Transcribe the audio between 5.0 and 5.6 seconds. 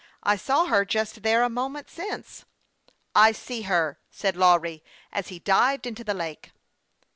as he